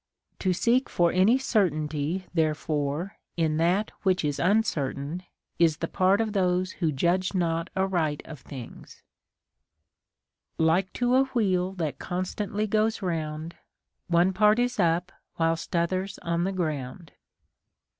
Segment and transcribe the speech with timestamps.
[0.39, 5.21] To seek for any certainty therefore in that which is uncertain
[5.59, 9.03] is the part of those who judge not aright of things:—
[10.57, 13.53] Like to a wheel that constantly goes round,
[14.07, 17.11] One part is up whilst t'other's on the ground.